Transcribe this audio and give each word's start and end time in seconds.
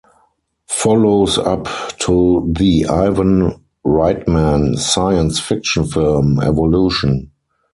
Follows 0.67 1.37
up 1.37 1.67
to 1.99 2.51
the 2.57 2.87
Ivan 2.87 3.61
Reitman 3.85 4.75
science 4.79 5.39
fiction 5.39 5.85
film, 5.85 6.41
"Evolution". 6.41 7.29